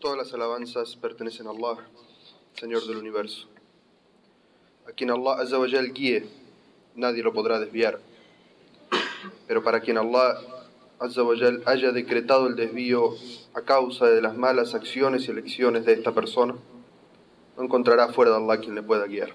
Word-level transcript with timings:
Todas 0.00 0.16
las 0.16 0.32
alabanzas 0.32 0.96
pertenecen 0.96 1.46
a 1.46 1.50
Allah, 1.50 1.76
Señor 2.54 2.86
del 2.86 2.96
universo. 2.96 3.48
A 4.88 4.92
quien 4.92 5.10
Allah 5.10 5.42
Azza 5.42 5.58
guíe, 5.92 6.26
nadie 6.94 7.22
lo 7.22 7.34
podrá 7.34 7.60
desviar. 7.60 8.00
Pero 9.46 9.62
para 9.62 9.80
quien 9.80 9.98
Allah 9.98 10.38
haya 11.66 11.92
decretado 11.92 12.46
el 12.46 12.56
desvío 12.56 13.14
a 13.52 13.60
causa 13.60 14.06
de 14.06 14.22
las 14.22 14.34
malas 14.38 14.74
acciones 14.74 15.28
y 15.28 15.32
elecciones 15.32 15.84
de 15.84 15.92
esta 15.92 16.12
persona, 16.12 16.54
no 17.58 17.62
encontrará 17.62 18.08
fuera 18.08 18.30
de 18.30 18.38
Allah 18.38 18.58
quien 18.58 18.74
le 18.74 18.82
pueda 18.82 19.06
guiar. 19.06 19.34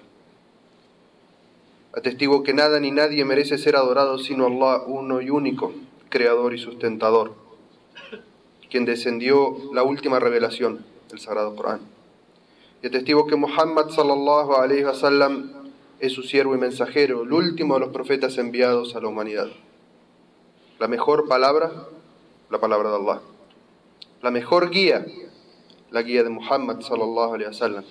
Atestigo 1.92 2.42
que 2.42 2.54
nada 2.54 2.80
ni 2.80 2.90
nadie 2.90 3.24
merece 3.24 3.56
ser 3.56 3.76
adorado 3.76 4.18
sino 4.18 4.46
Allah 4.46 4.82
uno 4.84 5.20
y 5.20 5.30
único, 5.30 5.72
creador 6.08 6.54
y 6.54 6.58
sustentador, 6.58 7.45
quien 8.76 8.84
descendió 8.84 9.56
la 9.72 9.84
última 9.84 10.20
revelación, 10.20 10.84
el 11.10 11.18
Sagrado 11.18 11.56
Corán. 11.56 11.80
Y 12.82 12.88
atestigo 12.88 13.26
que 13.26 13.34
Muhammad 13.34 13.88
sallallahu 13.88 14.52
alayhi 14.52 14.84
wa 14.84 14.92
sallam 14.92 15.50
es 15.98 16.12
su 16.12 16.22
siervo 16.22 16.54
y 16.54 16.58
mensajero, 16.58 17.22
el 17.22 17.32
último 17.32 17.72
de 17.72 17.80
los 17.80 17.88
profetas 17.88 18.36
enviados 18.36 18.94
a 18.94 19.00
la 19.00 19.08
humanidad. 19.08 19.48
La 20.78 20.88
mejor 20.88 21.26
palabra, 21.26 21.72
la 22.50 22.60
palabra 22.60 22.90
de 22.90 22.96
Allah. 22.96 23.20
La 24.20 24.30
mejor 24.30 24.68
guía, 24.68 25.06
la 25.90 26.02
guía 26.02 26.22
de 26.22 26.28
Muhammad 26.28 26.82
sallallahu 26.82 27.32
alayhi 27.32 27.48
wa 27.48 27.54
sallam. 27.54 27.84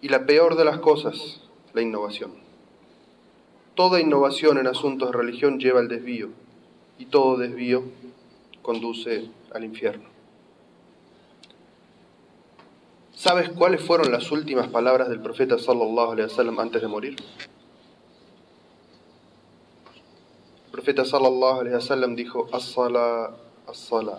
Y 0.00 0.08
la 0.08 0.24
peor 0.24 0.56
de 0.56 0.64
las 0.64 0.78
cosas, 0.78 1.42
la 1.74 1.82
innovación. 1.82 2.32
Toda 3.74 4.00
innovación 4.00 4.56
en 4.56 4.66
asuntos 4.68 5.10
de 5.10 5.18
religión 5.18 5.58
lleva 5.58 5.80
al 5.80 5.88
desvío 5.88 6.30
y 6.98 7.04
todo 7.04 7.36
desvío 7.36 7.82
conduce 8.66 9.30
al 9.52 9.62
infierno. 9.62 10.08
¿Sabes 13.14 13.48
cuáles 13.50 13.80
fueron 13.80 14.10
las 14.10 14.32
últimas 14.32 14.66
palabras 14.68 15.08
del 15.08 15.20
profeta 15.20 15.56
sallallahu 15.56 16.12
alaihi 16.12 16.28
wasallam 16.28 16.58
antes 16.58 16.82
de 16.82 16.88
morir? 16.88 17.16
El 20.66 20.70
profeta 20.72 21.04
sallallahu 21.04 21.60
alaihi 21.60 21.76
wasallam 21.76 22.16
dijo: 22.16 22.48
"As-sala, 22.52 23.36
as-sala." 23.68 24.18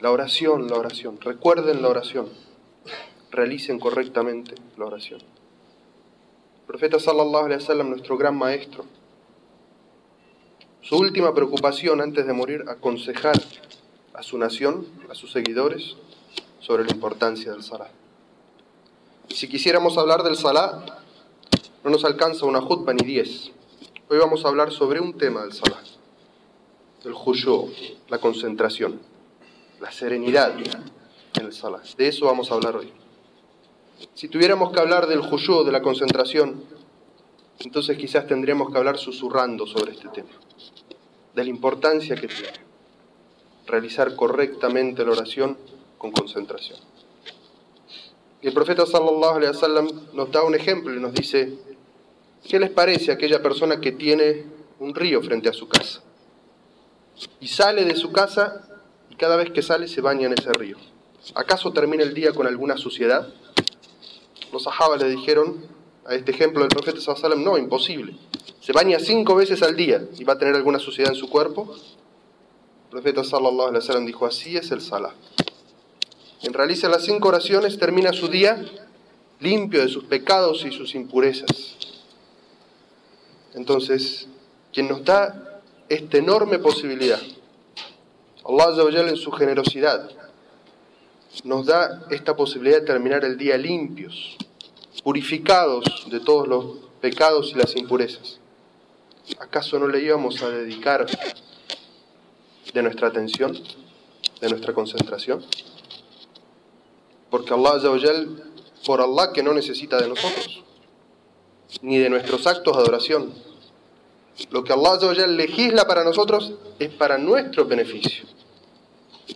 La 0.00 0.10
oración, 0.10 0.68
la 0.68 0.76
oración. 0.76 1.18
Recuerden 1.18 1.80
la 1.80 1.88
oración. 1.88 2.28
Realicen 3.30 3.80
correctamente 3.80 4.54
la 4.76 4.84
oración. 4.84 5.20
El 5.20 6.66
profeta 6.66 7.00
sallallahu 7.00 7.46
alaihi 7.46 7.60
wasallam, 7.62 7.88
nuestro 7.88 8.18
gran 8.18 8.36
maestro, 8.36 8.84
su 10.86 10.96
última 10.96 11.34
preocupación 11.34 12.00
antes 12.00 12.28
de 12.28 12.32
morir, 12.32 12.64
aconsejar 12.68 13.34
a 14.14 14.22
su 14.22 14.38
nación, 14.38 14.86
a 15.10 15.16
sus 15.16 15.32
seguidores, 15.32 15.96
sobre 16.60 16.84
la 16.84 16.92
importancia 16.92 17.50
del 17.50 17.64
Salah. 17.64 17.90
Si 19.28 19.48
quisiéramos 19.48 19.98
hablar 19.98 20.22
del 20.22 20.36
Salah, 20.36 20.84
no 21.82 21.90
nos 21.90 22.04
alcanza 22.04 22.46
una 22.46 22.60
jutba 22.60 22.94
ni 22.94 23.04
diez. 23.04 23.50
Hoy 24.08 24.18
vamos 24.18 24.44
a 24.44 24.48
hablar 24.48 24.70
sobre 24.70 25.00
un 25.00 25.18
tema 25.18 25.42
del 25.42 25.54
Salah, 25.54 25.82
el 27.04 27.14
khushu, 27.14 27.68
la 28.08 28.18
concentración, 28.18 29.00
la 29.80 29.90
serenidad 29.90 30.54
en 30.56 31.46
el 31.46 31.52
Salah. 31.52 31.82
De 31.98 32.06
eso 32.06 32.26
vamos 32.26 32.52
a 32.52 32.54
hablar 32.54 32.76
hoy. 32.76 32.92
Si 34.14 34.28
tuviéramos 34.28 34.70
que 34.70 34.78
hablar 34.78 35.08
del 35.08 35.20
khushu, 35.20 35.64
de 35.64 35.72
la 35.72 35.82
concentración, 35.82 36.62
entonces 37.58 37.98
quizás 37.98 38.28
tendríamos 38.28 38.70
que 38.70 38.78
hablar 38.78 38.98
susurrando 38.98 39.66
sobre 39.66 39.92
este 39.92 40.08
tema, 40.10 40.28
de 41.36 41.44
la 41.44 41.50
importancia 41.50 42.16
que 42.16 42.28
tiene 42.28 42.58
realizar 43.66 44.16
correctamente 44.16 45.04
la 45.04 45.12
oración 45.12 45.58
con 45.98 46.10
concentración. 46.10 46.78
Y 48.40 48.48
el 48.48 48.54
profeta 48.54 48.86
sallallahu 48.86 49.36
alaihi 49.36 49.52
wasallam 49.52 49.88
nos 50.14 50.30
da 50.30 50.42
un 50.44 50.54
ejemplo 50.54 50.94
y 50.94 51.00
nos 51.00 51.12
dice, 51.12 51.58
¿qué 52.48 52.58
les 52.58 52.70
parece 52.70 53.10
a 53.10 53.14
aquella 53.14 53.42
persona 53.42 53.82
que 53.82 53.92
tiene 53.92 54.46
un 54.78 54.94
río 54.94 55.22
frente 55.22 55.50
a 55.50 55.52
su 55.52 55.68
casa? 55.68 56.02
Y 57.40 57.48
sale 57.48 57.84
de 57.84 57.96
su 57.96 58.12
casa 58.12 58.66
y 59.10 59.16
cada 59.16 59.36
vez 59.36 59.50
que 59.50 59.60
sale 59.60 59.88
se 59.88 60.00
baña 60.00 60.28
en 60.28 60.32
ese 60.38 60.52
río. 60.54 60.78
¿Acaso 61.34 61.70
termina 61.70 62.02
el 62.02 62.14
día 62.14 62.32
con 62.32 62.46
alguna 62.46 62.78
suciedad? 62.78 63.28
Los 64.52 64.62
sahabas 64.62 65.02
le 65.02 65.10
dijeron 65.10 65.66
a 66.08 66.14
este 66.14 66.30
ejemplo 66.30 66.60
del 66.60 66.68
profeta 66.68 66.98
wasallam, 67.10 67.42
no, 67.42 67.58
imposible. 67.58 68.16
Se 68.60 68.72
baña 68.72 68.98
cinco 68.98 69.34
veces 69.34 69.62
al 69.62 69.76
día 69.76 70.06
y 70.18 70.24
va 70.24 70.34
a 70.34 70.38
tener 70.38 70.54
alguna 70.54 70.78
suciedad 70.78 71.12
en 71.12 71.18
su 71.18 71.28
cuerpo. 71.28 71.74
El 72.84 72.90
profeta 72.90 73.24
sallallahu 73.24 73.68
alaihi 73.68 73.78
wasallam 73.78 74.06
dijo, 74.06 74.26
así 74.26 74.56
es 74.56 74.70
el 74.70 74.80
salah. 74.80 75.14
Quien 76.40 76.52
realiza 76.52 76.88
las 76.88 77.04
cinco 77.04 77.28
oraciones 77.28 77.78
termina 77.78 78.12
su 78.12 78.28
día 78.28 78.64
limpio 79.40 79.80
de 79.80 79.88
sus 79.88 80.04
pecados 80.04 80.64
y 80.64 80.72
sus 80.72 80.94
impurezas. 80.94 81.76
Entonces, 83.54 84.28
quien 84.72 84.88
nos 84.88 85.04
da 85.04 85.62
esta 85.88 86.18
enorme 86.18 86.58
posibilidad, 86.58 87.20
Allah 88.44 89.08
en 89.08 89.16
su 89.16 89.32
generosidad, 89.32 90.10
nos 91.44 91.66
da 91.66 92.06
esta 92.10 92.36
posibilidad 92.36 92.80
de 92.80 92.86
terminar 92.86 93.24
el 93.24 93.36
día 93.36 93.56
limpios, 93.56 94.36
purificados 95.02 96.06
de 96.10 96.20
todos 96.20 96.48
los 96.48 96.64
pecados 97.00 97.52
y 97.52 97.58
las 97.58 97.76
impurezas. 97.76 98.38
¿Acaso 99.38 99.78
no 99.78 99.88
le 99.88 100.00
íbamos 100.02 100.42
a 100.42 100.50
dedicar 100.50 101.06
de 102.72 102.82
nuestra 102.82 103.08
atención, 103.08 103.58
de 104.40 104.48
nuestra 104.48 104.72
concentración? 104.72 105.44
Porque 107.30 107.52
Allah 107.52 107.80
por 108.86 109.00
Allah 109.00 109.32
que 109.32 109.42
no 109.42 109.52
necesita 109.52 109.98
de 110.00 110.08
nosotros, 110.08 110.62
ni 111.82 111.98
de 111.98 112.08
nuestros 112.08 112.46
actos 112.46 112.76
de 112.76 112.82
adoración. 112.82 113.34
Lo 114.50 114.62
que 114.62 114.72
Allah 114.72 115.26
legisla 115.26 115.86
para 115.86 116.04
nosotros 116.04 116.52
es 116.78 116.90
para 116.90 117.18
nuestro 117.18 117.64
beneficio, 117.64 118.26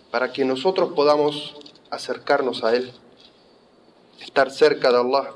para 0.09 0.31
que 0.31 0.45
nosotros 0.45 0.93
podamos 0.93 1.55
acercarnos 1.89 2.63
a 2.63 2.75
Él, 2.75 2.93
estar 4.21 4.51
cerca 4.51 4.91
de 4.91 4.99
Allah, 4.99 5.33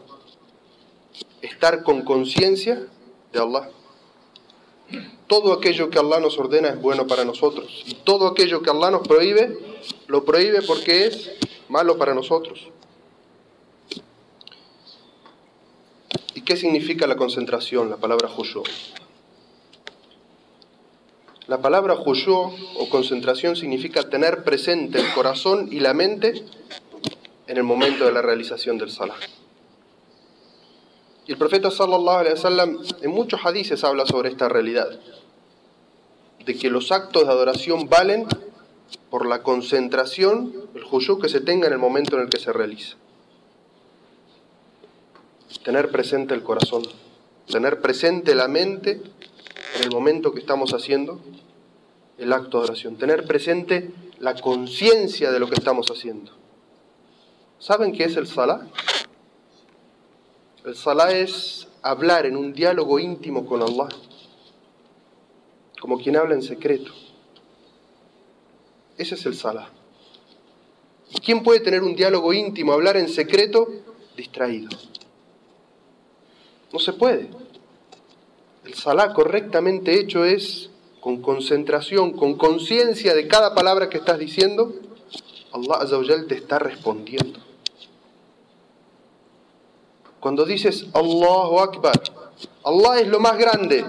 estar 1.42 1.84
con 1.84 2.02
conciencia 2.04 2.88
de 3.32 3.40
Allah. 3.40 3.70
Todo 5.28 5.54
aquello 5.54 5.90
que 5.90 5.98
Allah 5.98 6.20
nos 6.20 6.38
ordena 6.38 6.70
es 6.70 6.82
bueno 6.82 7.08
para 7.08 7.26
nosotros. 7.26 7.84
Y 7.86 7.96
todo 7.96 8.28
aquello 8.28 8.62
que 8.62 8.70
Allah 8.70 8.92
nos 8.92 9.08
prohíbe, 9.08 9.58
lo 10.08 10.24
prohíbe 10.24 10.62
porque 10.62 11.08
es 11.08 11.32
malo 11.68 11.98
para 11.98 12.14
nosotros. 12.14 12.68
¿Y 16.36 16.42
qué 16.42 16.56
significa 16.56 17.08
la 17.08 17.16
concentración, 17.16 17.90
la 17.90 17.98
palabra 17.98 18.28
khushu? 18.28 18.64
La 21.48 21.62
palabra 21.62 21.96
khushu 21.96 22.34
o 22.34 22.90
concentración 22.90 23.56
significa 23.56 24.10
tener 24.10 24.44
presente 24.44 25.00
el 25.00 25.14
corazón 25.14 25.70
y 25.72 25.80
la 25.80 25.94
mente 25.94 26.44
en 27.48 27.58
el 27.58 27.64
momento 27.64 28.06
de 28.06 28.12
la 28.12 28.22
realización 28.22 28.78
del 28.78 28.90
salah. 28.90 29.16
Y 31.28 31.32
el 31.32 31.38
profeta 31.38 31.72
sallallahu 31.72 32.20
alaihi 32.20 32.34
wasallam 32.36 32.78
en 33.02 33.12
muchos 33.12 33.40
hadices 33.44 33.84
habla 33.84 34.06
sobre 34.06 34.30
esta 34.30 34.48
realidad, 34.48 34.88
de 36.46 36.56
que 36.56 36.70
los 36.70 36.92
actos 36.92 37.26
de 37.26 37.32
adoración 37.32 37.90
valen 37.90 38.28
por 39.10 39.26
la 39.26 39.42
concentración, 39.42 40.54
el 40.76 40.84
khushu 40.84 41.20
que 41.20 41.30
se 41.30 41.42
tenga 41.42 41.68
en 41.68 41.74
el 41.74 41.80
momento 41.80 42.16
en 42.18 42.24
el 42.24 42.30
que 42.30 42.40
se 42.40 42.54
realiza. 42.54 42.98
Tener 45.64 45.90
presente 45.90 46.36
el 46.36 46.44
corazón, 46.44 46.84
tener 47.48 47.82
presente 47.82 48.36
la 48.36 48.48
mente 48.48 49.02
en 49.78 49.84
el 49.84 49.90
momento 49.90 50.32
que 50.32 50.40
estamos 50.40 50.74
haciendo 50.74 51.20
el 52.20 52.32
acto 52.34 52.60
de 52.60 52.66
oración, 52.66 52.98
tener 52.98 53.26
presente 53.26 53.92
la 54.20 54.36
conciencia 54.36 55.32
de 55.32 55.40
lo 55.40 55.50
que 55.50 55.56
estamos 55.56 55.90
haciendo. 55.90 56.32
¿Saben 57.58 57.94
qué 57.94 58.04
es 58.04 58.16
el 58.16 58.28
salah? 58.28 58.68
El 60.66 60.76
salah 60.76 61.12
es 61.12 61.68
hablar 61.84 62.26
en 62.26 62.36
un 62.36 62.52
diálogo 62.52 62.98
íntimo 62.98 63.46
con 63.46 63.62
Allah, 63.62 63.88
como 65.80 66.00
quien 66.00 66.18
habla 66.18 66.34
en 66.34 66.42
secreto. 66.42 66.92
Ese 68.98 69.14
es 69.14 69.24
el 69.28 69.36
salah. 69.36 69.70
¿Y 71.12 71.20
quién 71.20 71.44
puede 71.44 71.60
tener 71.60 71.84
un 71.84 71.96
diálogo 71.96 72.34
íntimo, 72.34 72.74
hablar 72.74 72.98
en 72.98 73.10
secreto, 73.10 73.68
distraído? 74.18 74.70
No 76.74 76.80
se 76.80 76.94
puede. 76.94 77.30
El 78.64 78.74
salah 78.74 79.14
correctamente 79.14 80.00
hecho 80.00 80.26
es 80.26 80.72
con 81.00 81.22
concentración, 81.22 82.14
con 82.14 82.38
conciencia 82.38 83.14
de 83.14 83.28
cada 83.28 83.54
palabra 83.54 83.88
que 83.88 84.00
estás 84.00 84.18
diciendo, 84.18 84.74
Allah 85.52 85.76
Azza 85.76 86.00
te 86.28 86.34
está 86.34 86.58
respondiendo. 86.58 87.55
Cuando 90.26 90.44
dices 90.44 90.88
Allahu 90.92 91.60
Akbar, 91.60 92.02
Allah 92.64 93.00
es 93.00 93.08
lo 93.08 93.20
más 93.20 93.38
grande, 93.38 93.86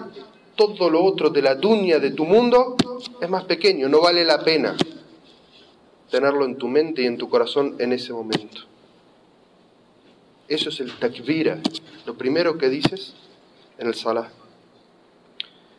todo 0.55 0.91
lo 0.91 1.03
otro 1.03 1.31
de 1.31 1.41
la 1.41 1.55
dunya 1.55 1.99
de 1.99 2.11
tu 2.11 2.27
mundo 2.27 2.77
es 3.19 3.31
más 3.31 3.45
pequeño, 3.45 3.89
no 3.89 4.03
vale 4.03 4.23
la 4.23 4.45
pena. 4.45 4.77
tenerlo 6.11 6.45
en 6.45 6.59
tu 6.59 6.69
mente 6.69 7.01
y 7.01 7.07
en 7.07 7.17
tu 7.17 7.31
corazón 7.31 7.77
en 7.79 7.95
ese 7.95 8.13
momento. 8.13 8.61
Eso 10.47 10.69
es 10.69 10.79
el 10.81 10.99
takbira, 10.99 11.59
lo 12.05 12.19
primero 12.19 12.59
que 12.59 12.69
dices 12.69 13.15
en 13.79 13.87
el 13.87 13.95
salah. 13.95 14.29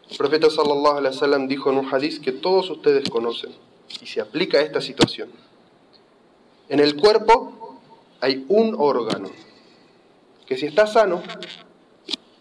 El 0.10 0.18
profeta 0.18 0.50
sallallahu 0.50 0.98
alaihi 0.98 1.13
wasallam 1.13 1.48
dijo 1.48 1.69
en 1.69 1.77
un 1.77 1.94
hadith 1.94 2.19
que 2.19 2.31
todos 2.31 2.68
ustedes 2.71 3.07
conocen 3.12 3.51
y 4.01 4.07
se 4.07 4.21
aplica 4.21 4.57
a 4.57 4.62
esta 4.62 4.81
situación. 4.81 5.30
En 6.68 6.80
el 6.80 6.95
cuerpo 6.95 7.77
hay 8.21 8.44
un 8.50 8.75
órgano 8.75 9.30
que 10.47 10.57
si 10.57 10.65
está 10.65 10.88
sano, 10.88 11.21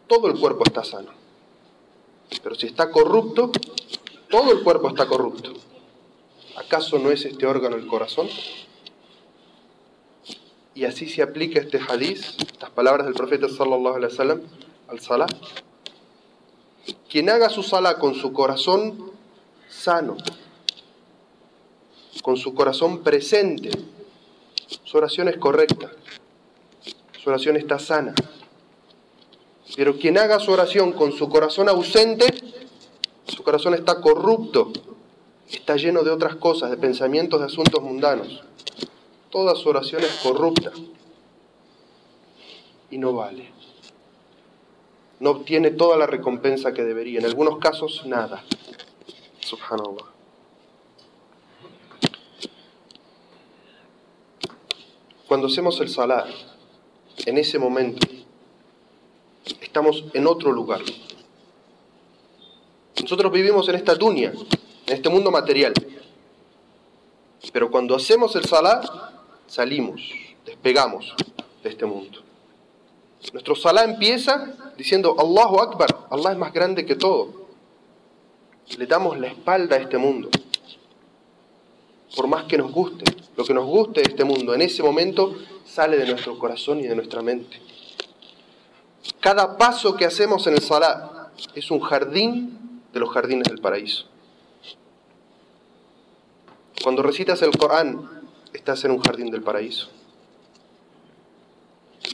todo 0.07 0.29
el 0.29 0.39
cuerpo 0.39 0.63
está 0.65 0.85
sano. 0.85 1.11
Pero 2.43 2.55
si 2.55 2.67
está 2.67 2.91
corrupto, 2.91 3.51
todo 4.31 4.53
el 4.53 4.63
cuerpo 4.63 4.89
está 4.89 5.07
corrupto. 5.07 5.53
¿Acaso 6.57 6.99
no 6.99 7.11
es 7.11 7.25
este 7.25 7.47
órgano 7.47 7.77
el 7.77 7.87
corazón? 7.87 8.29
Y 10.75 10.85
así 10.85 11.09
se 11.09 11.23
aplica 11.23 11.61
este 11.61 11.79
hadith, 11.79 12.23
estas 12.41 12.71
palabras 12.71 13.07
del 13.07 13.15
profeta 13.15 13.49
sallallahu 13.49 13.97
alaihi 13.97 14.13
wasallam 14.13 14.43
al 14.89 15.01
salah. 15.01 15.27
Quien 17.09 17.29
haga 17.31 17.49
su 17.49 17.63
salah 17.63 17.99
con 17.99 18.15
su 18.15 18.33
corazón 18.33 19.11
sano, 19.69 20.17
con 22.23 22.37
su 22.37 22.55
corazón 22.55 23.03
presente, 23.03 23.71
su 24.85 24.97
oración 24.97 25.29
es 25.29 25.39
correcta, 25.39 25.93
oración 27.31 27.57
está 27.57 27.79
sana. 27.79 28.15
Pero 29.77 29.99
quien 29.99 30.17
haga 30.19 30.39
su 30.39 30.53
oración 30.53 30.93
con 30.93 31.13
su 31.13 31.29
corazón 31.29 31.69
ausente, 31.69 32.27
su 33.27 33.43
corazón 33.43 33.75
está 33.75 34.01
corrupto, 34.01 34.73
está 35.51 35.77
lleno 35.77 36.03
de 36.03 36.11
otras 36.11 36.37
cosas, 36.37 36.71
de 36.71 36.77
pensamientos, 36.77 37.41
de 37.41 37.47
asuntos 37.47 37.83
mundanos. 37.83 38.43
Toda 39.31 39.55
su 39.57 39.69
oración 39.69 40.03
es 40.03 40.21
corrupta 40.23 40.71
y 42.91 42.99
no 42.99 43.13
vale. 43.13 43.51
No 45.19 45.31
obtiene 45.31 45.71
toda 45.71 45.97
la 45.97 46.07
recompensa 46.07 46.73
que 46.73 46.85
debería. 46.85 47.19
En 47.19 47.27
algunos 47.27 47.59
casos, 47.59 48.05
nada. 48.07 48.45
Subhanallah. 49.41 50.13
Cuando 55.27 55.49
hacemos 55.49 55.81
el 55.81 55.89
salar, 55.89 56.29
en 57.25 57.39
ese 57.39 57.59
momento, 57.59 58.07
estamos 59.61 60.05
en 60.13 60.27
otro 60.27 60.53
lugar. 60.53 60.81
Nosotros 63.01 63.33
vivimos 63.33 63.69
en 63.69 63.77
esta 63.77 63.95
dunya, 63.95 64.33
en 64.87 64.95
este 64.95 65.09
mundo 65.09 65.31
material. 65.31 65.73
Pero 67.53 67.71
cuando 67.71 67.95
hacemos 67.95 68.35
el 68.37 68.45
salah, 68.45 68.81
salimos, 69.47 70.01
despegamos 70.45 71.15
de 71.63 71.71
este 71.71 71.87
mundo. 71.87 72.21
Nuestro 73.33 73.55
salah 73.55 73.85
empieza 73.85 74.73
diciendo 74.77 75.17
Allahu 75.19 75.61
Akbar, 75.61 76.07
Allah 76.11 76.33
es 76.33 76.39
más 76.39 76.53
grande 76.53 76.85
que 76.85 76.97
todo. 76.97 77.47
Le 78.77 78.87
damos 78.87 79.19
la 79.19 79.29
espalda 79.29 79.77
a 79.77 79.79
este 79.79 79.99
mundo. 79.99 80.29
Por 82.15 82.29
más 82.29 82.45
que 82.45 82.57
nos 82.57 82.73
guste, 82.73 83.05
lo 83.37 83.45
que 83.45 83.55
nos 83.55 83.67
guste 83.67 84.03
de 84.03 84.11
este 84.11 84.25
mundo, 84.25 84.55
en 84.55 84.63
ese 84.63 84.83
momento 84.83 85.35
sale 85.65 85.97
de 85.97 86.07
nuestro 86.07 86.39
corazón 86.39 86.81
y 86.81 86.85
de 86.85 86.95
nuestra 86.95 87.23
mente. 87.23 87.61
Cada 89.21 89.57
paso 89.57 89.97
que 89.97 90.05
hacemos 90.05 90.47
en 90.47 90.55
el 90.55 90.63
salah 90.63 91.31
es 91.55 91.71
un 91.71 91.81
jardín 91.81 92.83
de 92.93 93.01
los 93.01 93.11
jardines 93.11 93.49
del 93.49 93.61
paraíso. 93.61 94.07
Cuando 96.83 97.03
recitas 97.03 97.43
el 97.43 97.57
Corán, 97.57 98.09
estás 98.53 98.85
en 98.85 98.93
un 98.93 99.01
jardín 99.01 99.31
del 99.31 99.43
paraíso. 99.43 99.89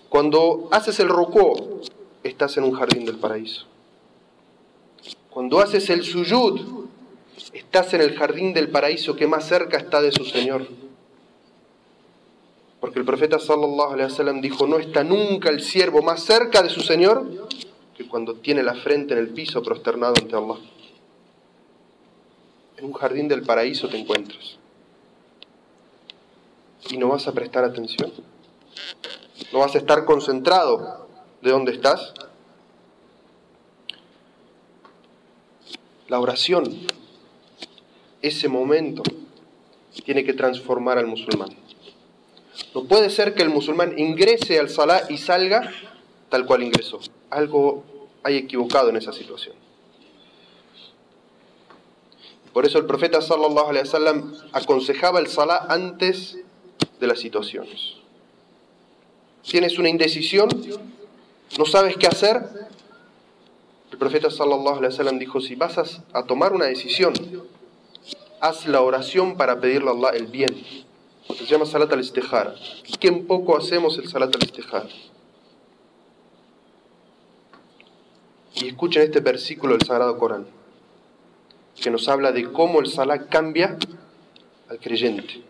Cuando 0.09 0.69
haces 0.73 0.99
el 1.01 1.09
rukú, 1.09 1.81
estás 2.23 2.57
en 2.57 2.65
un 2.65 2.73
jardín 2.73 3.05
del 3.05 3.19
paraíso. 3.19 3.67
Cuando 5.31 5.61
haces 5.61 5.89
el 5.91 6.03
suyud, 6.03 6.82
estás 7.53 7.95
en 7.95 8.01
el 8.01 8.17
jardín 8.17 8.53
del 8.53 8.71
paraíso 8.71 9.17
que 9.17 9.27
más 9.27 9.47
cerca 9.47 9.77
está 9.77 10.01
de 10.01 10.13
su 10.13 10.25
Señor. 10.25 10.67
Porque 12.81 12.99
el 12.99 13.05
profeta 13.05 13.39
sallallahu 13.39 13.93
alaihi 13.93 14.11
wasallam 14.11 14.41
dijo, 14.41 14.67
no 14.67 14.79
está 14.79 15.05
nunca 15.05 15.51
el 15.51 15.63
siervo 15.63 16.03
más 16.03 16.25
cerca 16.25 16.63
de 16.63 16.69
su 16.69 16.81
Señor 16.81 17.49
que 17.97 18.09
cuando 18.09 18.35
tiene 18.35 18.63
la 18.63 18.75
frente 18.75 19.15
en 19.15 19.21
el 19.21 19.29
piso 19.29 19.63
prosternado 19.63 20.15
ante 20.21 20.35
Allah. 20.35 20.59
En 22.77 22.87
un 22.87 22.93
jardín 22.93 23.29
del 23.29 23.43
paraíso 23.43 23.89
te 23.89 23.99
encuentras. 23.99 24.59
Y 26.91 26.97
no 26.97 27.09
vas 27.09 27.29
a 27.29 27.33
prestar 27.33 27.65
atención. 27.65 28.13
No 29.53 29.61
vas 29.61 29.75
a 29.75 29.79
estar 29.79 30.05
concentrado 30.05 31.07
de 31.41 31.51
dónde 31.51 31.73
estás. 31.73 32.15
La 36.09 36.19
oración, 36.19 36.65
ese 38.23 38.49
momento, 38.49 39.03
tiene 40.05 40.25
que 40.25 40.33
transformar 40.33 40.99
al 40.99 41.07
musulmán. 41.07 41.51
No 42.75 42.85
puede 42.85 43.11
ser 43.11 43.35
que 43.35 43.43
el 43.43 43.51
musulmán 43.51 43.99
ingrese 43.99 44.59
al 44.59 44.69
salah 44.69 45.03
y 45.09 45.19
salga 45.19 45.71
tal 46.29 46.47
cual 46.47 46.63
ingresó. 46.63 47.01
Algo 47.31 47.85
hay 48.23 48.37
equivocado 48.37 48.89
en 48.89 48.97
esa 48.97 49.13
situación. 49.13 49.55
Por 52.53 52.67
eso 52.67 52.79
el 52.79 52.87
profeta 52.87 53.21
sallallahu 53.21 53.69
alaihi 53.71 53.87
wasallam 53.87 54.35
aconsejaba 54.53 55.21
el 55.21 55.27
salah 55.27 55.67
antes 55.69 56.39
de 57.01 57.07
las 57.07 57.19
situaciones. 57.19 57.95
Tienes 59.43 59.79
una 59.79 59.89
indecisión, 59.89 60.49
no 61.59 61.65
sabes 61.65 61.97
qué 61.97 62.07
hacer. 62.07 62.43
El 63.91 63.99
profeta 63.99 64.31
sallallahu 64.31 64.79
alaihi 64.79 64.93
wasallam 64.93 65.19
dijo, 65.19 65.41
si 65.41 65.55
vas 65.55 65.79
a, 66.13 66.23
tomar 66.25 66.53
una 66.53 66.67
decisión, 66.67 67.15
haz 68.43 68.67
la 68.67 68.83
oración 68.83 69.37
para 69.37 69.59
pedirle 69.61 69.89
a 69.89 69.93
Allah 69.93 70.11
el 70.11 70.27
bien 70.27 70.55
se 71.35 71.47
llama 71.47 71.65
Salat 71.67 71.93
al-Istihara. 71.93 72.55
¿Qué 73.01 73.09
en 73.09 73.27
poco 73.27 73.57
hacemos 73.57 73.97
el 73.99 74.09
Salat 74.09 74.35
al-Istihara? 74.35 74.89
Y 78.55 78.69
escuchen 78.69 79.03
este 79.03 79.21
versículo 79.21 79.77
del 79.77 79.87
Sagrado 79.87 80.19
Corán, 80.19 80.47
que 81.81 81.91
nos 81.91 82.09
habla 82.09 82.33
de 82.33 82.53
cómo 82.53 82.81
el 82.81 82.87
Salat 82.87 83.29
cambia 83.29 83.79
al 84.69 84.79
creyente. 84.79 85.43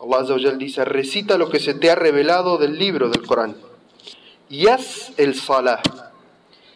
Allah 0.00 0.18
Azza 0.20 0.50
dice, 0.58 0.84
recita 0.84 1.38
lo 1.38 1.48
que 1.48 1.58
se 1.58 1.72
te 1.72 1.90
ha 1.90 1.94
revelado 1.94 2.58
del 2.58 2.78
libro 2.78 3.08
del 3.08 3.26
Corán 3.26 3.56
y 4.50 4.66
haz 4.66 5.12
el 5.16 5.34
Salah, 5.34 5.80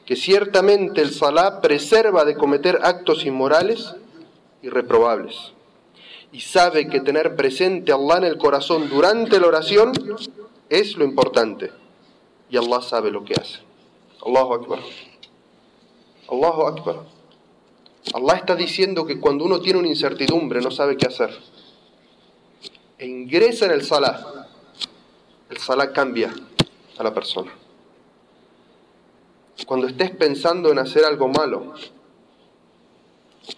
que 0.07 0.17
ciertamente 0.17 1.03
el 1.03 1.13
Salah 1.13 1.61
preserva 1.61 2.25
de 2.25 2.35
cometer 2.35 2.79
actos 2.83 3.27
inmorales 3.27 3.95
y 4.63 4.69
reprobables 4.69 5.53
y 6.33 6.41
sabe 6.41 6.89
que 6.89 7.01
tener 7.01 7.35
presente 7.35 7.93
a 7.93 7.97
Allah 7.97 8.19
en 8.19 8.25
el 8.25 8.39
corazón 8.39 8.89
durante 8.89 9.41
la 9.41 9.49
oración 9.49 9.93
es 10.69 10.97
lo 10.97 11.05
importante. 11.05 11.73
Y 12.49 12.57
Allah 12.57 12.83
sabe 12.83 13.11
lo 13.11 13.25
que 13.25 13.35
hace. 13.35 13.61
Allahu 14.25 14.55
Akbar. 14.55 14.81
Allahu 16.29 16.63
Akbar. 16.67 16.97
Allah 18.15 18.35
está 18.35 18.57
diciendo 18.57 19.05
que 19.05 19.21
cuando 19.21 19.45
uno 19.45 19.61
tiene 19.61 19.79
una 19.79 19.89
incertidumbre 19.89 20.61
no 20.61 20.71
sabe 20.71 20.97
qué 20.97 21.07
hacer. 21.07 21.37
E 22.99 23.07
ingresa 23.07 23.67
en 23.67 23.73
el 23.73 23.83
salah. 23.83 24.47
El 25.49 25.59
salah 25.59 25.93
cambia 25.93 26.33
a 26.97 27.03
la 27.03 27.13
persona. 27.13 27.53
Cuando 29.67 29.89
estés 29.89 30.11
pensando 30.13 30.71
en 30.71 30.79
hacer 30.79 31.05
algo 31.05 31.29
malo, 31.29 31.75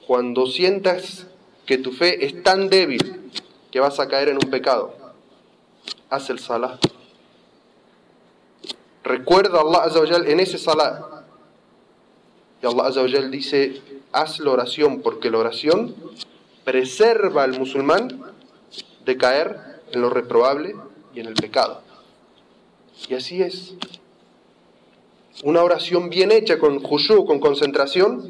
cuando 0.07 0.47
sientas 0.47 1.27
que 1.67 1.79
tu 1.79 1.93
fe 1.93 2.25
es 2.25 2.43
tan 2.43 2.69
débil 2.69 3.31
que 3.71 3.81
vas 3.81 3.99
a 4.01 4.09
caer 4.09 4.29
en 4.29 4.37
un 4.37 4.51
pecado. 4.51 4.95
Haz 6.11 6.31
el 6.31 6.39
salah. 6.39 6.79
Recuerda 9.03 9.59
a 9.59 9.63
Allah 9.63 9.83
Azza 9.85 10.01
en 10.27 10.41
ese 10.41 10.59
salah. 10.59 11.25
Y 12.63 12.67
Allah 12.67 12.87
Azza 12.87 13.03
dice, 13.03 13.83
haz 14.13 14.39
la 14.41 14.51
oración, 14.51 15.01
porque 15.01 15.31
la 15.31 15.39
oración 15.39 15.95
preserva 16.65 17.43
al 17.43 17.59
musulmán 17.59 18.23
de 19.05 19.17
caer 19.17 19.81
en 19.91 20.01
lo 20.01 20.11
reprobable 20.11 20.77
y 21.15 21.21
en 21.21 21.27
el 21.27 21.35
pecado. 21.35 21.81
Y 23.09 23.15
así 23.15 23.43
es. 23.43 23.75
Una 25.43 25.63
oración 25.63 26.09
bien 26.09 26.31
hecha 26.31 26.59
con 26.59 26.81
khushu, 26.81 27.25
con 27.25 27.41
concentración, 27.41 28.29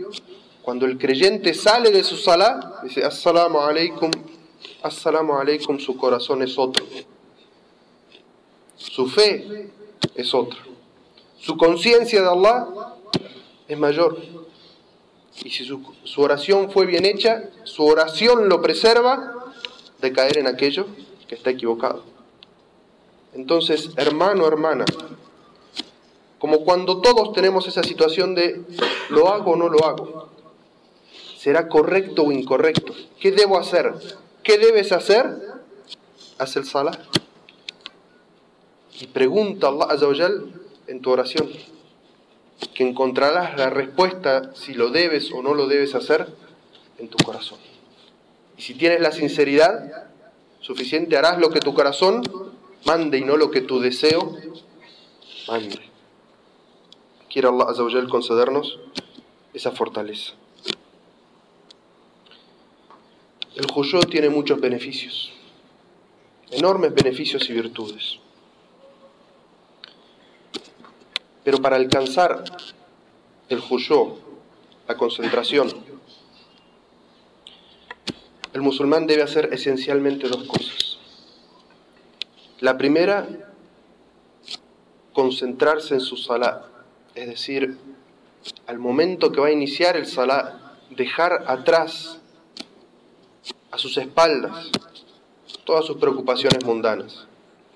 cuando 0.62 0.86
el 0.86 0.96
creyente 0.96 1.54
sale 1.54 1.90
de 1.90 2.04
su 2.04 2.16
sala, 2.16 2.80
dice, 2.84 3.04
Assalamu 3.04 3.58
alaikum, 3.58 4.10
Assalamu 4.82 5.34
alaikum, 5.34 5.78
su 5.78 5.96
corazón 5.96 6.42
es 6.42 6.56
otro. 6.56 6.84
Su 8.76 9.08
fe 9.08 9.70
es 10.14 10.34
otra. 10.34 10.58
Su 11.38 11.56
conciencia 11.56 12.22
de 12.22 12.28
Allah 12.28 12.68
es 13.66 13.78
mayor. 13.78 14.18
Y 15.42 15.50
si 15.50 15.64
su, 15.64 15.82
su, 16.04 16.20
oración 16.20 16.70
fue 16.70 16.86
bien 16.86 17.04
hecha, 17.06 17.50
su 17.64 17.84
oración 17.84 18.48
lo 18.48 18.60
preserva 18.62 19.52
de 20.00 20.12
caer 20.12 20.38
en 20.38 20.46
aquello 20.46 20.86
que 21.26 21.34
está 21.34 21.50
equivocado. 21.50 22.04
Entonces, 23.34 23.90
hermano, 23.96 24.46
hermana, 24.46 24.84
como 26.38 26.64
cuando 26.64 27.00
todos 27.00 27.32
tenemos 27.32 27.66
esa 27.66 27.82
situación 27.82 28.34
de 28.34 28.62
lo 29.08 29.28
hago 29.28 29.52
o 29.52 29.56
no 29.56 29.68
lo 29.68 29.84
hago, 29.86 30.28
será 31.42 31.68
correcto 31.68 32.22
o 32.22 32.30
incorrecto, 32.30 32.94
¿qué 33.18 33.32
debo 33.32 33.58
hacer? 33.58 33.92
¿Qué 34.44 34.58
debes 34.58 34.92
hacer? 34.92 35.26
Haz 36.38 36.54
el 36.54 36.64
salah. 36.64 36.96
Y 39.00 39.08
pregunta 39.08 39.66
a 39.66 39.90
Allah 39.90 40.30
en 40.86 41.00
tu 41.00 41.10
oración, 41.10 41.50
que 42.74 42.88
encontrarás 42.88 43.58
la 43.58 43.70
respuesta 43.70 44.54
si 44.54 44.74
lo 44.74 44.90
debes 44.90 45.32
o 45.32 45.42
no 45.42 45.54
lo 45.54 45.66
debes 45.66 45.96
hacer 45.96 46.28
en 46.98 47.08
tu 47.08 47.18
corazón. 47.24 47.58
Y 48.56 48.62
si 48.62 48.74
tienes 48.74 49.00
la 49.00 49.10
sinceridad 49.10 50.10
suficiente, 50.60 51.16
harás 51.16 51.40
lo 51.40 51.50
que 51.50 51.58
tu 51.58 51.74
corazón 51.74 52.22
mande 52.84 53.18
y 53.18 53.22
no 53.22 53.36
lo 53.36 53.50
que 53.50 53.62
tu 53.62 53.80
deseo 53.80 54.36
mande. 55.48 55.80
Quiere 57.28 57.48
Allah 57.48 57.66
Azawajal 57.68 58.08
concedernos 58.08 58.78
esa 59.52 59.72
fortaleza. 59.72 60.34
El 63.54 63.70
Juyó 63.70 64.00
tiene 64.00 64.28
muchos 64.28 64.60
beneficios, 64.60 65.32
enormes 66.50 66.94
beneficios 66.94 67.48
y 67.50 67.52
virtudes. 67.52 68.18
Pero 71.44 71.58
para 71.58 71.76
alcanzar 71.76 72.44
el 73.48 73.60
Juyó, 73.60 74.16
la 74.88 74.96
concentración, 74.96 75.72
el 78.52 78.62
musulmán 78.62 79.06
debe 79.06 79.22
hacer 79.22 79.50
esencialmente 79.52 80.28
dos 80.28 80.44
cosas. 80.44 80.98
La 82.60 82.78
primera, 82.78 83.28
concentrarse 85.12 85.94
en 85.94 86.00
su 86.00 86.16
salah 86.16 86.72
es 87.14 87.26
decir, 87.26 87.76
al 88.66 88.78
momento 88.78 89.32
que 89.32 89.40
va 89.40 89.48
a 89.48 89.52
iniciar 89.52 89.96
el 89.96 90.06
salah, 90.06 90.76
dejar 90.90 91.44
atrás, 91.46 92.20
a 93.72 93.78
sus 93.78 93.96
espaldas, 93.96 94.70
todas 95.64 95.84
sus 95.84 95.96
preocupaciones 95.96 96.64
mundanas, 96.64 97.26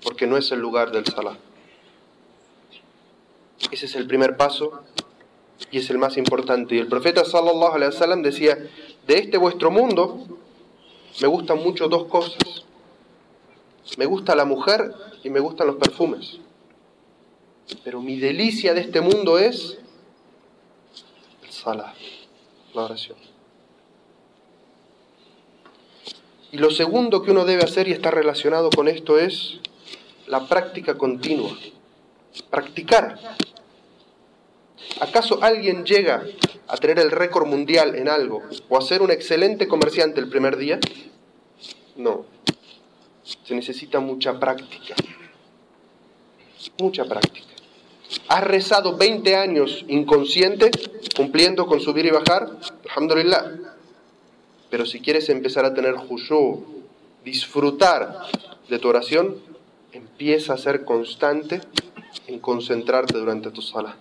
porque 0.03 0.27
no 0.27 0.37
es 0.37 0.51
el 0.51 0.59
lugar 0.59 0.91
del 0.91 1.05
salah. 1.05 1.37
Ese 3.71 3.87
es 3.87 3.95
el 3.95 4.07
primer 4.07 4.37
paso 4.37 4.83
y 5.71 5.79
es 5.79 5.89
el 5.89 5.97
más 5.97 6.15
importante. 6.17 6.75
Y 6.75 6.79
el 6.79 6.87
profeta 6.87 7.25
sallallahu 7.25 7.73
alaihi 7.73 7.91
wasallam 7.93 8.21
decía, 8.21 8.57
de 9.07 9.17
este 9.17 9.37
vuestro 9.37 9.71
mundo 9.71 10.25
me 11.19 11.27
gustan 11.27 11.57
mucho 11.57 11.87
dos 11.87 12.05
cosas. 12.05 12.63
Me 13.97 14.05
gusta 14.05 14.35
la 14.35 14.45
mujer 14.45 14.93
y 15.23 15.29
me 15.31 15.39
gustan 15.39 15.67
los 15.67 15.77
perfumes. 15.77 16.37
Pero 17.83 18.01
mi 18.01 18.19
delicia 18.19 18.73
de 18.75 18.81
este 18.81 19.01
mundo 19.01 19.39
es 19.39 19.79
el 21.43 21.51
salah, 21.51 21.93
la 22.75 22.83
oración. 22.83 23.26
Y 26.51 26.57
lo 26.57 26.71
segundo 26.71 27.21
que 27.21 27.31
uno 27.31 27.45
debe 27.45 27.63
hacer 27.63 27.87
y 27.87 27.91
está 27.91 28.11
relacionado 28.11 28.69
con 28.69 28.87
esto 28.87 29.19
es 29.19 29.59
la 30.27 30.47
práctica 30.47 30.97
continua. 30.97 31.51
Practicar. 32.49 33.19
¿Acaso 34.99 35.39
alguien 35.43 35.85
llega 35.85 36.23
a 36.67 36.77
tener 36.77 36.99
el 36.99 37.11
récord 37.11 37.47
mundial 37.47 37.95
en 37.95 38.07
algo 38.07 38.43
o 38.69 38.77
a 38.77 38.81
ser 38.81 39.01
un 39.01 39.11
excelente 39.11 39.67
comerciante 39.67 40.19
el 40.19 40.29
primer 40.29 40.57
día? 40.57 40.79
No. 41.95 42.25
Se 43.43 43.53
necesita 43.55 43.99
mucha 43.99 44.39
práctica. 44.39 44.95
Mucha 46.79 47.05
práctica. 47.05 47.47
¿Has 48.29 48.43
rezado 48.43 48.95
20 48.95 49.35
años 49.35 49.83
inconsciente, 49.87 50.71
cumpliendo 51.15 51.67
con 51.67 51.81
subir 51.81 52.05
y 52.05 52.11
bajar? 52.11 52.49
Alhamdulillah. 52.89 53.76
Pero 54.69 54.85
si 54.85 54.99
quieres 54.99 55.29
empezar 55.29 55.65
a 55.65 55.73
tener 55.73 55.95
huyú, 55.95 56.63
disfrutar 57.23 58.23
de 58.69 58.79
tu 58.79 58.87
oración, 58.87 59.37
empieza 59.91 60.53
a 60.53 60.57
ser 60.57 60.83
constante 60.83 61.61
en 62.27 62.39
concentrarte 62.39 63.17
durante 63.17 63.51
tu 63.51 63.61
sala. 63.61 63.95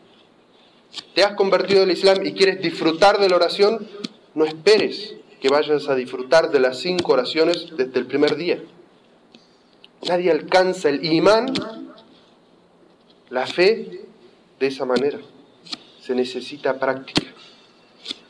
¿Te 1.14 1.22
has 1.22 1.34
convertido 1.34 1.82
al 1.82 1.90
Islam 1.90 2.24
y 2.24 2.32
quieres 2.32 2.60
disfrutar 2.60 3.18
de 3.18 3.28
la 3.28 3.36
oración? 3.36 3.86
No 4.34 4.44
esperes 4.44 5.16
que 5.40 5.48
vayas 5.48 5.88
a 5.88 5.94
disfrutar 5.94 6.50
de 6.50 6.60
las 6.60 6.78
cinco 6.78 7.12
oraciones 7.12 7.68
desde 7.76 7.98
el 7.98 8.06
primer 8.06 8.36
día. 8.36 8.62
Nadie 10.08 10.30
alcanza 10.30 10.88
el 10.88 11.04
imán 11.04 11.52
la 13.30 13.46
fe 13.46 14.06
de 14.58 14.66
esa 14.66 14.84
manera. 14.84 15.18
Se 16.00 16.14
necesita 16.14 16.78
práctica. 16.78 17.22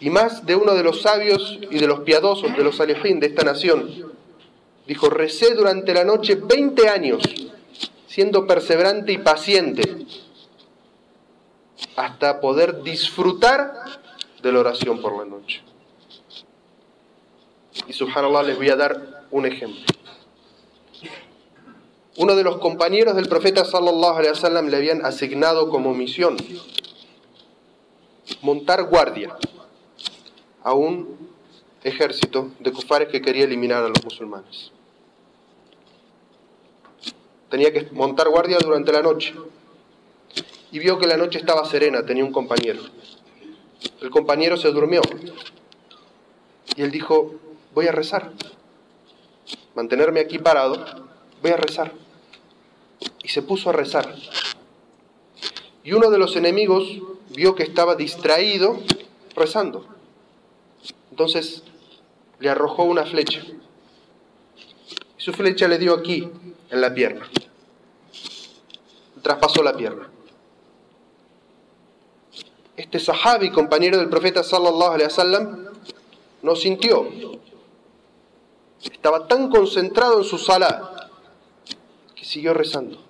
Y 0.00 0.10
más 0.10 0.44
de 0.44 0.56
uno 0.56 0.74
de 0.74 0.82
los 0.82 1.02
sabios 1.02 1.58
y 1.70 1.78
de 1.78 1.86
los 1.86 2.00
piadosos, 2.00 2.56
de 2.56 2.62
los 2.62 2.80
alejín 2.80 3.20
de 3.20 3.28
esta 3.28 3.44
nación, 3.44 4.12
dijo, 4.86 5.08
recé 5.08 5.54
durante 5.54 5.94
la 5.94 6.04
noche 6.04 6.36
20 6.36 6.88
años, 6.88 7.22
siendo 8.06 8.46
perseverante 8.46 9.12
y 9.12 9.18
paciente, 9.18 10.06
hasta 11.96 12.40
poder 12.40 12.82
disfrutar 12.82 13.72
de 14.42 14.52
la 14.52 14.60
oración 14.60 15.00
por 15.00 15.16
la 15.16 15.24
noche. 15.24 15.62
Y 17.88 17.92
subhanallah 17.92 18.42
les 18.42 18.56
voy 18.56 18.70
a 18.70 18.76
dar 18.76 19.26
un 19.30 19.46
ejemplo. 19.46 19.82
Uno 22.18 22.34
de 22.34 22.42
los 22.42 22.58
compañeros 22.58 23.14
del 23.14 23.28
profeta 23.28 23.64
sallallahu 23.64 24.16
alaihi 24.16 24.30
wasallam 24.30 24.68
le 24.68 24.76
habían 24.78 25.04
asignado 25.04 25.68
como 25.68 25.92
misión 25.92 26.36
montar 28.40 28.84
guardia 28.84 29.36
a 30.66 30.74
un 30.74 31.16
ejército 31.84 32.50
de 32.58 32.72
kufares 32.72 33.06
que 33.06 33.22
quería 33.22 33.44
eliminar 33.44 33.84
a 33.84 33.88
los 33.88 34.02
musulmanes. 34.02 34.72
Tenía 37.48 37.72
que 37.72 37.88
montar 37.92 38.28
guardia 38.28 38.58
durante 38.58 38.90
la 38.90 39.00
noche 39.00 39.32
y 40.72 40.80
vio 40.80 40.98
que 40.98 41.06
la 41.06 41.16
noche 41.16 41.38
estaba 41.38 41.64
serena, 41.66 42.04
tenía 42.04 42.24
un 42.24 42.32
compañero. 42.32 42.82
El 44.00 44.10
compañero 44.10 44.56
se 44.56 44.72
durmió 44.72 45.02
y 46.74 46.82
él 46.82 46.90
dijo, 46.90 47.36
voy 47.72 47.86
a 47.86 47.92
rezar, 47.92 48.32
mantenerme 49.76 50.18
aquí 50.18 50.40
parado, 50.40 50.84
voy 51.42 51.52
a 51.52 51.56
rezar 51.56 51.92
y 53.22 53.28
se 53.28 53.40
puso 53.40 53.70
a 53.70 53.72
rezar. 53.72 54.16
Y 55.84 55.92
uno 55.92 56.10
de 56.10 56.18
los 56.18 56.34
enemigos 56.34 56.88
vio 57.36 57.54
que 57.54 57.62
estaba 57.62 57.94
distraído 57.94 58.80
rezando. 59.36 59.94
Entonces 61.10 61.62
le 62.38 62.48
arrojó 62.48 62.84
una 62.84 63.04
flecha. 63.04 63.42
Y 65.18 65.22
su 65.22 65.32
flecha 65.32 65.68
le 65.68 65.78
dio 65.78 65.94
aquí, 65.94 66.28
en 66.70 66.80
la 66.80 66.92
pierna. 66.92 67.28
Traspasó 69.22 69.62
la 69.62 69.76
pierna. 69.76 70.10
Este 72.76 72.98
sahabi, 72.98 73.50
compañero 73.50 73.98
del 73.98 74.08
profeta 74.08 74.42
sallallahu 74.42 74.92
alaihi 74.92 75.08
wasallam, 75.08 75.66
no 76.42 76.56
sintió. 76.56 77.08
Estaba 78.82 79.26
tan 79.26 79.50
concentrado 79.50 80.18
en 80.18 80.24
su 80.24 80.38
sala 80.38 81.10
que 82.14 82.24
siguió 82.24 82.52
rezando 82.52 83.06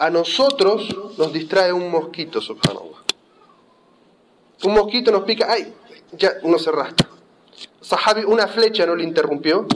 a 0.00 0.08
nosotros 0.08 0.88
nos 1.18 1.30
distrae 1.30 1.74
un 1.74 1.90
mosquito, 1.90 2.40
subhanallah. 2.40 2.99
Un 4.64 4.74
mosquito 4.74 5.10
nos 5.10 5.24
pica, 5.24 5.50
¡ay! 5.50 5.72
Ya 6.12 6.32
uno 6.42 6.58
se 6.58 6.70
rasca. 6.70 7.08
Sahabi, 7.80 8.24
una 8.24 8.46
flecha 8.46 8.84
no 8.86 8.94
le 8.94 9.04
interrumpió 9.04 9.66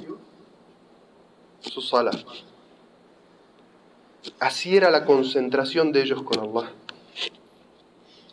su 1.61 1.81
sala. 1.81 2.11
Así 4.38 4.76
era 4.76 4.91
la 4.91 5.05
concentración 5.05 5.93
de 5.93 6.03
ellos 6.03 6.23
con 6.23 6.41
Allah. 6.41 6.71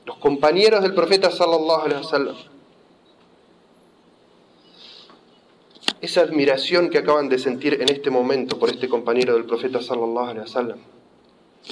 Los 0.05 0.17
compañeros 0.17 0.81
del 0.81 0.93
profeta 0.93 1.31
sallallahu 1.31 1.81
alaihi 1.81 2.03
wasallam. 2.03 2.35
Esa 6.01 6.21
admiración 6.21 6.89
que 6.89 6.97
acaban 6.97 7.29
de 7.29 7.37
sentir 7.37 7.81
en 7.81 7.89
este 7.89 8.09
momento 8.09 8.57
por 8.57 8.69
este 8.69 8.89
compañero 8.89 9.35
del 9.35 9.45
profeta 9.45 9.81
sallallahu 9.81 10.29
alaihi 10.29 10.39
wasallam 10.41 10.79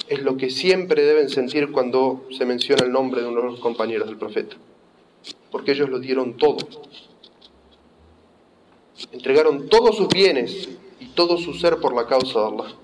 es 0.08 0.22
lo 0.22 0.36
que 0.36 0.50
siempre 0.50 1.02
deben 1.02 1.28
sentir 1.28 1.72
cuando 1.72 2.26
se 2.30 2.44
menciona 2.44 2.84
el 2.84 2.92
nombre 2.92 3.22
de 3.22 3.28
uno 3.28 3.42
de 3.42 3.46
los 3.48 3.60
compañeros 3.60 4.08
del 4.08 4.16
profeta, 4.16 4.56
porque 5.50 5.72
ellos 5.72 5.88
lo 5.88 5.98
dieron 5.98 6.36
todo. 6.36 6.58
Entregaron 9.12 9.68
todos 9.68 9.96
sus 9.96 10.08
bienes 10.08 10.68
y 10.98 11.06
todo 11.08 11.38
su 11.38 11.54
ser 11.54 11.78
por 11.78 11.94
la 11.94 12.06
causa 12.06 12.40
de 12.40 12.46
Allah. 12.46 12.74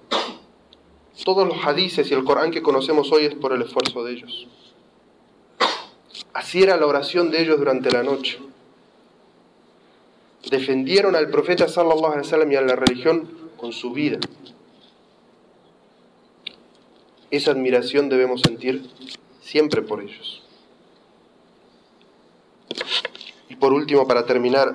Todos 1.25 1.47
los 1.47 1.65
hadices 1.65 2.11
y 2.11 2.15
el 2.15 2.25
Corán 2.25 2.51
que 2.51 2.63
conocemos 2.63 3.11
hoy 3.13 3.25
es 3.25 3.35
por 3.35 3.53
el 3.53 3.63
esfuerzo 3.63 4.05
de 4.05 4.13
ellos. 4.13 4.47
Así 6.33 6.63
era 6.63 6.77
la 6.77 6.87
oración 6.87 7.31
de 7.31 7.43
ellos 7.43 7.59
durante 7.59 7.91
la 7.91 8.03
noche. 8.03 8.39
defendieron 10.51 11.17
al 11.17 11.29
profeta 11.29 11.67
sallallahu 11.67 12.07
alaihi 12.07 12.27
wasallam 12.27 12.53
y 12.53 12.57
a 12.57 12.61
la 12.61 12.77
religión 12.77 13.29
con 13.57 13.73
su 13.73 13.93
vida. 13.93 14.19
Esa 17.31 17.51
admiración 17.51 18.09
debemos 18.09 18.43
sentir 18.43 18.89
siempre 19.41 19.83
por 19.83 20.03
ellos. 20.03 20.46
Y 23.57 23.59
por 23.59 23.73
último, 23.73 24.07
para 24.07 24.27
terminar, 24.27 24.75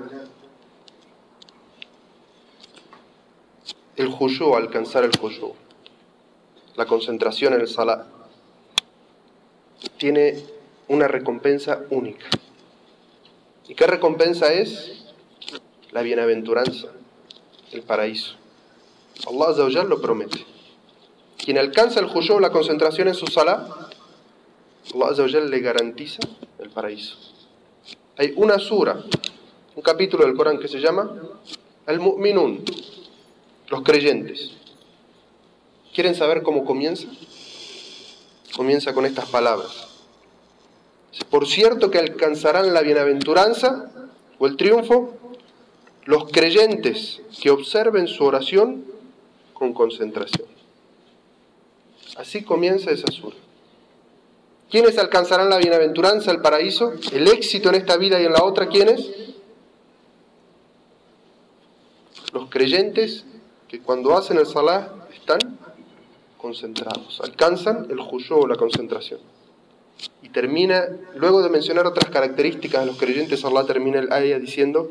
el 3.96 4.08
juyu, 4.08 4.56
alcanzar 4.56 5.04
el 5.04 5.16
juyu, 5.16 5.54
la 6.76 6.88
concentración 6.88 7.54
en 7.54 7.62
el 7.62 7.68
salah, 7.68 8.08
tiene 9.98 10.44
una 10.88 11.08
recompensa 11.08 11.82
única. 11.92 12.26
¿Y 13.68 13.76
qué 13.76 13.86
recompensa 13.86 14.52
es? 14.52 15.14
La 15.92 16.02
bienaventuranza, 16.02 16.88
el 17.72 17.84
paraíso. 17.84 18.36
Allah 19.28 19.84
lo 19.84 20.02
promete. 20.02 20.44
Quien 21.38 21.60
alcanza 21.60 22.00
el 22.00 22.08
juyo, 22.08 22.40
la 22.40 22.50
concentración 22.50 23.10
en 23.10 23.14
su 23.14 23.28
sala, 23.28 23.90
Allah 24.96 25.28
le 25.28 25.60
garantiza 25.60 26.22
el 26.58 26.72
paraíso. 26.72 27.41
Hay 28.18 28.34
una 28.36 28.60
sura, 28.60 29.04
un 29.76 29.82
capítulo 29.82 30.26
del 30.26 30.36
Corán 30.36 30.60
que 30.60 30.68
se 30.68 30.80
llama 30.80 31.12
Al-Mu'minun, 31.86 32.64
los 33.70 33.82
creyentes. 33.84 34.52
¿Quieren 35.94 36.16
saber 36.16 36.44
cómo 36.44 36.66
comienza? 36.66 37.08
Comienza 38.56 38.94
con 38.94 39.06
estas 39.06 39.30
palabras. 39.30 39.88
Por 41.30 41.48
cierto 41.48 41.90
que 41.90 42.00
alcanzarán 42.00 42.74
la 42.74 42.82
bienaventuranza 42.82 43.92
o 44.40 44.48
el 44.48 44.58
triunfo 44.58 45.14
los 46.06 46.26
creyentes 46.32 47.22
que 47.42 47.50
observen 47.52 48.08
su 48.08 48.24
oración 48.24 48.86
con 49.54 49.74
concentración. 49.74 50.48
Así 52.18 52.44
comienza 52.44 52.92
esa 52.92 53.12
sura. 53.12 53.36
¿Quiénes 54.72 54.98
alcanzarán 54.98 55.50
la 55.50 55.58
bienaventuranza, 55.58 56.32
el 56.32 56.40
paraíso, 56.40 56.94
el 57.12 57.28
éxito 57.28 57.68
en 57.70 57.76
esta 57.76 57.98
vida 57.98 58.22
y 58.22 58.26
en 58.26 58.32
la 58.32 58.44
otra? 58.46 58.70
¿Quiénes? 58.70 59.12
Los 62.32 62.50
creyentes 62.50 63.26
que 63.68 63.82
cuando 63.82 64.18
hacen 64.18 64.38
el 64.38 64.46
salah 64.46 64.88
están 65.14 65.40
concentrados, 66.38 67.20
alcanzan 67.20 67.88
el 67.92 68.00
o 68.00 68.48
la 68.48 68.56
concentración. 68.56 69.20
Y 70.22 70.30
termina, 70.30 70.88
luego 71.16 71.44
de 71.44 71.50
mencionar 71.50 71.86
otras 71.86 72.10
características 72.10 72.82
de 72.82 72.88
los 72.88 72.98
creyentes, 72.98 73.44
Allah 73.44 73.66
termina 73.66 74.00
el 74.00 74.12
ayah 74.14 74.40
diciendo, 74.40 74.90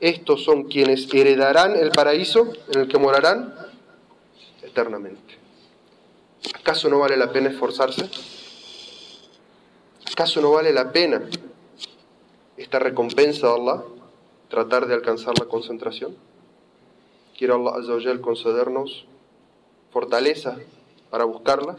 estos 0.00 0.42
son 0.42 0.64
quienes 0.64 1.12
heredarán 1.14 1.76
el 1.76 1.90
paraíso 1.90 2.52
en 2.72 2.80
el 2.80 2.88
que 2.88 2.98
morarán 2.98 3.54
eternamente. 4.62 5.38
¿Acaso 6.58 6.88
no 6.88 6.98
vale 6.98 7.16
la 7.16 7.30
pena 7.30 7.50
esforzarse? 7.50 8.10
¿Acaso 10.12 10.40
no 10.40 10.52
vale 10.52 10.72
la 10.72 10.92
pena 10.92 11.28
esta 12.56 12.78
recompensa 12.78 13.48
de 13.48 13.54
Allah, 13.54 13.84
tratar 14.48 14.86
de 14.86 14.94
alcanzar 14.94 15.38
la 15.38 15.46
concentración? 15.46 16.16
Quiero 17.36 17.56
Allah 17.56 17.94
Azza 17.94 18.20
concedernos 18.22 19.06
fortaleza 19.90 20.56
para 21.10 21.24
buscarla 21.24 21.76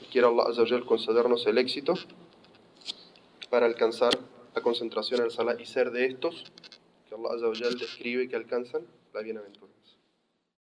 y 0.00 0.04
quiero 0.06 0.28
Allah 0.28 0.50
Azza 0.50 0.80
concedernos 0.86 1.46
el 1.46 1.58
éxito 1.58 1.94
para 3.50 3.66
alcanzar 3.66 4.16
la 4.54 4.62
concentración 4.62 5.20
en 5.20 5.26
el 5.26 5.32
salah 5.32 5.56
y 5.60 5.66
ser 5.66 5.90
de 5.90 6.06
estos 6.06 6.44
que 7.08 7.14
Allah 7.14 7.34
Azza 7.34 7.68
describe 7.78 8.28
que 8.28 8.36
alcanzan 8.36 8.82
la 9.12 9.20
bienaventuranza. 9.20 9.81